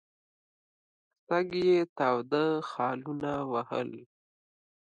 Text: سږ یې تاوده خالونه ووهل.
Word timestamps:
سږ 1.25 1.49
یې 1.65 1.77
تاوده 1.97 2.45
خالونه 2.69 3.31
ووهل. 3.51 3.91